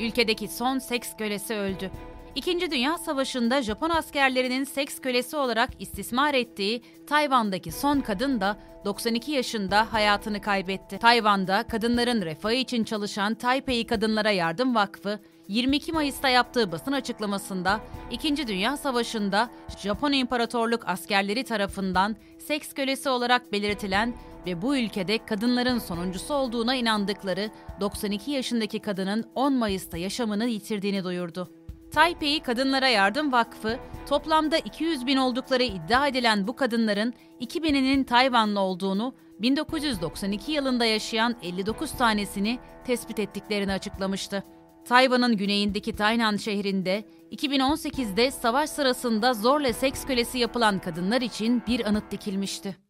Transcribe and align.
Ülkedeki 0.00 0.48
son 0.48 0.78
seks 0.78 1.16
kölesi 1.18 1.54
öldü. 1.54 1.90
İkinci 2.36 2.70
Dünya 2.70 2.98
Savaşı'nda 2.98 3.62
Japon 3.62 3.90
askerlerinin 3.90 4.64
seks 4.64 5.00
kölesi 5.00 5.36
olarak 5.36 5.70
istismar 5.78 6.34
ettiği 6.34 6.82
Tayvan'daki 7.06 7.72
son 7.72 8.00
kadın 8.00 8.40
da 8.40 8.56
92 8.84 9.32
yaşında 9.32 9.92
hayatını 9.92 10.40
kaybetti. 10.40 10.98
Tayvan'da 10.98 11.62
kadınların 11.62 12.22
refahı 12.22 12.54
için 12.54 12.84
çalışan 12.84 13.34
Taipei 13.34 13.86
Kadınlara 13.86 14.30
Yardım 14.30 14.74
Vakfı, 14.74 15.20
22 15.48 15.92
Mayıs'ta 15.92 16.28
yaptığı 16.28 16.72
basın 16.72 16.92
açıklamasında 16.92 17.80
İkinci 18.10 18.46
Dünya 18.48 18.76
Savaşı'nda 18.76 19.50
Japon 19.78 20.12
İmparatorluk 20.12 20.88
askerleri 20.88 21.44
tarafından 21.44 22.16
seks 22.38 22.72
kölesi 22.72 23.08
olarak 23.08 23.52
belirtilen 23.52 24.14
ve 24.46 24.62
bu 24.62 24.76
ülkede 24.76 25.18
kadınların 25.26 25.78
sonuncusu 25.78 26.34
olduğuna 26.34 26.74
inandıkları 26.74 27.50
92 27.80 28.30
yaşındaki 28.30 28.78
kadının 28.78 29.24
10 29.34 29.52
Mayıs'ta 29.52 29.96
yaşamını 29.96 30.46
yitirdiğini 30.46 31.04
duyurdu. 31.04 31.48
Taipei 31.96 32.40
Kadınlara 32.40 32.88
Yardım 32.88 33.32
Vakfı, 33.32 33.78
toplamda 34.08 34.58
200 34.58 35.06
bin 35.06 35.16
oldukları 35.16 35.62
iddia 35.62 36.06
edilen 36.06 36.46
bu 36.46 36.56
kadınların 36.56 37.14
2000'inin 37.40 38.04
Tayvanlı 38.04 38.60
olduğunu, 38.60 39.14
1992 39.38 40.52
yılında 40.52 40.84
yaşayan 40.84 41.36
59 41.42 41.92
tanesini 41.92 42.58
tespit 42.84 43.18
ettiklerini 43.18 43.72
açıklamıştı. 43.72 44.44
Tayvan'ın 44.84 45.36
güneyindeki 45.36 45.92
Taynan 45.92 46.36
şehrinde 46.36 47.04
2018'de 47.32 48.30
savaş 48.30 48.70
sırasında 48.70 49.34
zorla 49.34 49.72
seks 49.72 50.04
kölesi 50.04 50.38
yapılan 50.38 50.78
kadınlar 50.78 51.22
için 51.22 51.62
bir 51.66 51.86
anıt 51.86 52.10
dikilmişti. 52.10 52.76